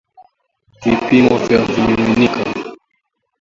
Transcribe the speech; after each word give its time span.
Vipimo 0.81 1.37
vya 1.37 1.57
vimiminika 1.65 2.43